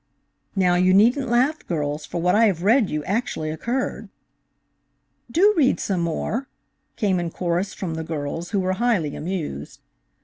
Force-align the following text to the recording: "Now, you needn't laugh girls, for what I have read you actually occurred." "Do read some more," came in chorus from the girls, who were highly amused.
"Now, 0.55 0.73
you 0.73 0.95
needn't 0.95 1.29
laugh 1.29 1.63
girls, 1.67 2.07
for 2.07 2.19
what 2.19 2.33
I 2.33 2.45
have 2.47 2.63
read 2.63 2.89
you 2.89 3.03
actually 3.03 3.51
occurred." 3.51 4.09
"Do 5.29 5.53
read 5.55 5.79
some 5.79 6.01
more," 6.01 6.47
came 6.95 7.19
in 7.19 7.29
chorus 7.29 7.75
from 7.75 7.93
the 7.93 8.03
girls, 8.03 8.49
who 8.49 8.59
were 8.61 8.73
highly 8.73 9.15
amused. 9.15 9.79